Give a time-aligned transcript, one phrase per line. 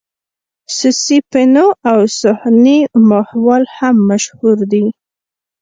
[0.77, 4.85] سسي پنو او سوهني ماهيوال هم مشهور دي.